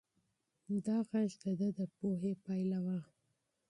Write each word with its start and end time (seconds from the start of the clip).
دا 0.85 0.97
غږ 1.09 1.31
د 1.43 1.45
ده 1.59 1.69
د 1.77 1.79
پوهې 1.95 2.33
پایله 2.45 2.79
وه. 2.85 2.99